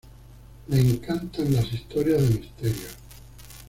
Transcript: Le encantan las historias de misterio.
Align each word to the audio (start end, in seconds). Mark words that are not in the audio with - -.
Le 0.69 0.79
encantan 0.81 1.53
las 1.53 1.71
historias 1.71 2.23
de 2.23 2.39
misterio. 2.39 2.87